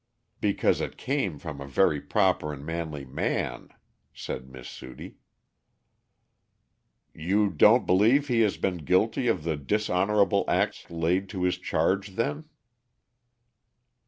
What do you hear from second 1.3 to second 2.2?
from a very